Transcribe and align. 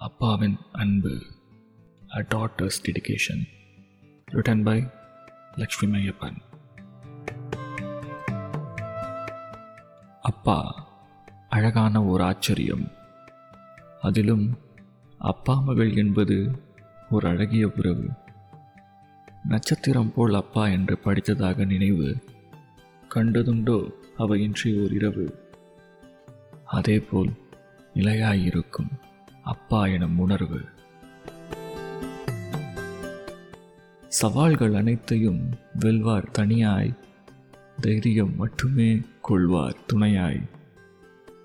அப்பாவின் 0.00 0.58
அன்பு. 0.72 1.22
A 2.16 2.26
daughter's 2.34 2.80
dedication 2.82 3.42
written 4.32 4.64
by 4.64 4.86
Lakshmi 5.54 5.90
Maiyappan 5.90 6.36
அப்பா 10.22 10.88
அழகான 11.48 12.04
ஒரு 12.04 12.24
ஆச்சரியம். 12.24 12.90
அதிலும் 14.00 14.58
அப்பா 15.18 15.60
மகள் 15.60 15.96
என்பது 15.96 16.62
ஒரு 17.10 17.28
அழகிய 17.28 17.72
உறவு. 17.76 18.08
நட்சத்திரம் 19.44 20.12
போல் 20.12 20.34
அப்பா 20.34 20.66
என்று 20.66 20.98
படித்ததாக 21.04 21.66
நினைவு. 21.66 22.24
கண்டதுண்டோ 23.14 23.90
அவையின்றி 24.18 24.82
ஓர் 24.82 24.92
இரவு. 24.92 25.54
அதேபோல் 26.64 27.32
நிலையாயிருக்கும். 27.94 29.08
அப்பா 29.42 29.86
எனும் 29.86 30.18
உணர்வு. 30.18 30.60
சவால்கள் 34.08 34.74
அனைத்தையும் 34.74 35.48
வெல்வார் 35.80 36.30
தனியாய் 36.30 36.94
தைரியம் 37.80 38.36
மட்டுமே 38.36 39.00
கொள்வார் 39.20 39.76
துணையாய். 39.86 40.40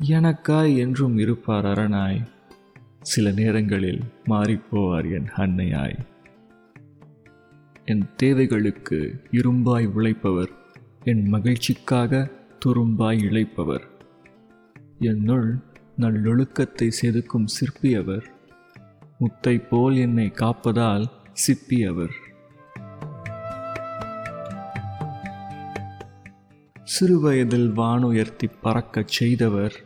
எனக்காய் 0.00 0.76
என்றும் 0.76 1.18
இருப்பார் 1.18 1.64
அரணாய் 1.64 2.22
சில 3.00 3.30
நேரங்களில் 3.30 4.00
மாறிப்போவார் 4.26 5.12
என் 5.12 5.28
அன்னையாய். 5.36 5.98
என் 7.84 8.08
தேவைகளுக்கு 8.16 9.22
இரும்பாய் 9.30 9.86
உழைப்பவர் 9.86 10.50
என் 11.04 11.32
மகிழ்ச்சிக்காக 11.32 12.30
துரும்பாய் 12.58 13.18
இழைப்பவர். 13.18 13.84
என்னுள் 14.98 15.58
நல்லொழுக்கத்தை 15.98 16.90
செதுக்கும் 17.02 17.46
சிற்பியவர் 17.46 18.24
முத்தை 19.20 19.68
போல் 19.68 19.96
என்னை 19.96 20.26
காப்பதால் 20.26 21.10
சிப்பியவர் 21.46 22.10
சிறுவயதில் 26.82 27.72
வானுயர்த்தி 27.72 28.48
பறக்கச் 28.62 29.08
செய்தவர் 29.08 29.84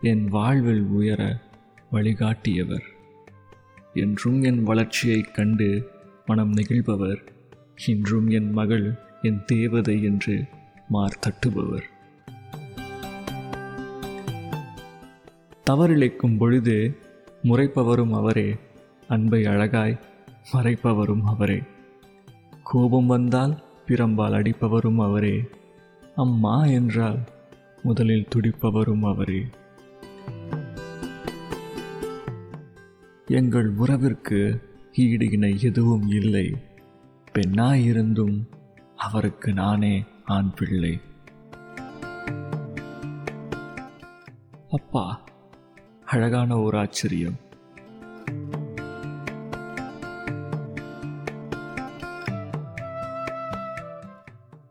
என் 0.00 0.26
வாழ்வில் 0.26 0.82
உயர 0.82 1.40
வழிகாட்டியவர். 1.92 2.82
என்றும் 3.94 4.42
என் 4.42 4.62
வளர்ச்சியைக் 4.62 5.34
கண்டு 5.34 5.90
மனம் 6.26 6.54
நெகிழ்பவர் 6.54 7.26
இன்றும் 7.86 8.28
என் 8.28 8.50
மகள் 8.50 8.98
என் 9.22 9.44
தேவதை 9.46 10.02
என்று 10.02 10.44
மார் 10.88 11.18
தவறிழைக்கும் 15.70 16.36
பொழுது 16.36 16.96
முறைப்பவரும் 17.42 18.10
அவரே. 18.10 18.56
அன்பை 19.08 19.44
அழகாய் 19.44 19.98
மறைப்பவரும் 20.52 21.22
அவரே. 21.24 21.62
கோபம் 22.62 23.06
வந்தால் 23.06 23.62
பிரம்பால் 23.86 24.34
அடிப்பவரும் 24.34 25.02
அவரே. 25.02 25.48
அம்மா 26.16 26.64
என்றால் 26.64 27.18
முதலில் 27.82 28.26
துடிப்பவரும் 28.34 29.00
அவரே. 29.00 29.46
எங்கள் 33.26 33.76
உறவிற்கு 33.76 34.62
ஈடு 34.94 35.30
இணை 35.30 35.60
எதுவும் 35.60 36.08
இல்லை. 36.08 36.56
பெண்ணாயிருந்தும் 37.32 38.44
அவருக்கு 38.96 39.52
நானே 39.52 40.04
ஆண் 40.24 40.50
பிள்ளை. 40.56 41.00
அப்பா 44.70 45.28
அழகான 46.12 46.58
ஒரு 46.58 46.78
ஆச்சரியம். 46.78 47.36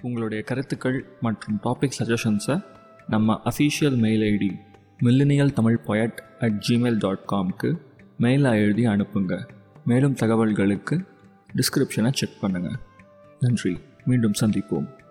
உங்களுடைய 0.00 0.42
கருத்துக்கள் 0.44 1.06
மற்றும் 1.20 1.60
டாபிக் 1.64 1.90
சஜஷன்ஸை 1.98 2.64
நம்ம 3.08 3.40
official 3.44 3.96
mail 3.96 4.20
ID 4.20 4.58
millennial 5.00 5.52
Tamil 5.52 5.80
poet 5.86 6.16
at 6.40 6.64
gmail 6.68 6.98
dot 6.98 7.24
காம்க்கு 7.32 7.76
மெயிலாக 8.20 8.54
எழுதி 8.54 8.86
அனுப்புங்க. 8.86 9.48
மேலும் 9.84 10.14
தகவல்களுக்கு 10.14 11.04
டிஸ்கிரிப்ஷனை 11.56 12.12
செக் 12.12 12.42
பண்ணுங்கள் 12.42 12.76
நன்றி. 13.40 13.80
மீண்டும் 14.04 14.32
சந்திப்போம். 14.40 15.01